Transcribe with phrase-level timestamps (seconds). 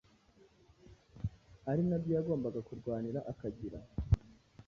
[1.69, 3.79] ari nabyo yagombaga kurwanira akagira.